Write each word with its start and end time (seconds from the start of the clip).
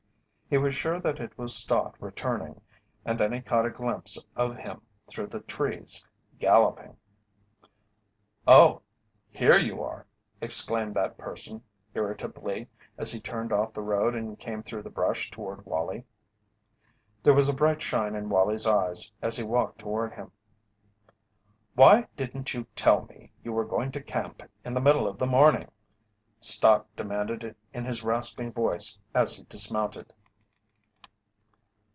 He 0.53 0.57
was 0.57 0.75
sure 0.75 0.99
that 0.99 1.21
it 1.21 1.37
was 1.37 1.55
Stott 1.55 1.95
returning, 2.01 2.59
and 3.05 3.17
then 3.17 3.31
he 3.31 3.39
caught 3.39 3.65
a 3.65 3.69
glimpse 3.69 4.21
of 4.35 4.57
him 4.57 4.81
through 5.07 5.27
the 5.27 5.39
trees 5.39 6.03
galloping. 6.39 6.97
"Oh, 8.45 8.81
here 9.29 9.57
you 9.57 9.81
are!" 9.81 10.05
exclaimed 10.41 10.93
that 10.95 11.17
person, 11.17 11.63
irritably, 11.93 12.67
as 12.97 13.13
he 13.13 13.21
turned 13.21 13.53
off 13.53 13.71
the 13.71 13.81
road 13.81 14.13
and 14.13 14.37
came 14.37 14.61
through 14.61 14.81
the 14.83 14.89
brush 14.89 15.31
toward 15.31 15.65
Wallie. 15.65 16.03
There 17.23 17.33
was 17.33 17.47
a 17.47 17.55
bright 17.55 17.81
shine 17.81 18.13
in 18.13 18.27
Wallie's 18.27 18.67
eyes 18.67 19.09
as 19.21 19.37
he 19.37 19.45
walked 19.45 19.79
toward 19.79 20.11
him. 20.11 20.33
"Why 21.75 22.09
didn't 22.17 22.53
you 22.53 22.65
tell 22.75 23.05
me 23.05 23.31
you 23.41 23.53
were 23.53 23.63
going 23.63 23.93
to 23.93 24.03
camp 24.03 24.43
in 24.65 24.73
the 24.73 24.81
middle 24.81 25.07
of 25.07 25.17
the 25.17 25.25
morning?" 25.27 25.71
Stott 26.41 26.93
demanded 26.97 27.55
in 27.73 27.85
his 27.85 28.03
rasping 28.03 28.51
voice 28.51 28.99
as 29.15 29.37
he 29.37 29.43
dismounted. 29.43 30.11